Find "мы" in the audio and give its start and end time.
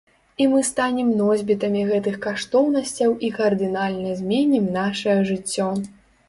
0.51-0.59